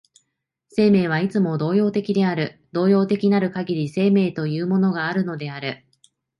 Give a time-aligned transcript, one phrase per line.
[0.69, 5.85] 生命はいつも動揺的である、動揺的なるかぎり生命というものがあるのである。